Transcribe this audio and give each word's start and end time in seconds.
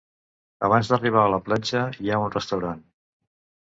Abans 0.69 0.87
d'arribar 0.93 1.21
a 1.25 1.29
la 1.33 1.41
platja 1.49 1.83
hi 1.99 2.11
ha 2.15 2.21
un 2.25 2.33
restaurant. 2.39 2.85